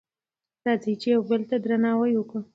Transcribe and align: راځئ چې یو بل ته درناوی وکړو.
راځئ 0.65 0.93
چې 1.01 1.07
یو 1.15 1.21
بل 1.29 1.41
ته 1.49 1.55
درناوی 1.63 2.13
وکړو. 2.17 2.41